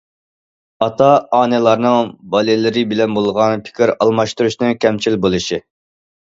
ئاتا- 0.85 1.19
ئانىلارنىڭ 1.39 2.09
بالىلىرى 2.31 2.83
بىلەن 2.95 3.13
بولغان 3.19 3.63
پىكىر 3.69 3.93
ئالماشتۇرۇشنىڭ 3.99 4.75
كەمچىل 4.87 5.21
بولۇشى. 5.29 5.63